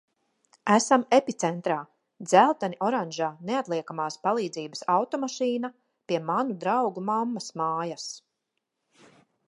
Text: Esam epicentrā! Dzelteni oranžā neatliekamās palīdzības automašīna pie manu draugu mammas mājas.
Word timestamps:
Esam 0.75 1.01
epicentrā! 1.17 1.75
Dzelteni 2.29 2.79
oranžā 2.87 3.27
neatliekamās 3.51 4.17
palīdzības 4.25 4.83
automašīna 4.97 5.73
pie 6.09 6.23
manu 6.31 6.57
draugu 6.65 7.05
mammas 7.13 7.55
mājas. 7.63 8.09